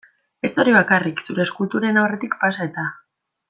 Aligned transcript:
Ez 0.47 0.49
hori 0.63 0.73
bakarrik, 0.75 1.21
zure 1.25 1.45
eskulturen 1.49 2.03
aurretik 2.05 2.37
pasa, 2.43 2.69
eta. 2.73 2.89